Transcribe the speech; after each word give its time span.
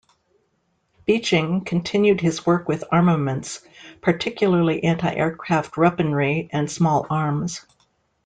Beeching 1.05 1.63
continued 1.63 2.21
his 2.21 2.43
work 2.43 2.67
with 2.67 2.83
armaments, 2.91 3.61
particularly 4.01 4.83
anti-aircraft 4.83 5.77
weaponry 5.77 6.49
and 6.51 6.71
small 6.71 7.05
arms. 7.11 7.63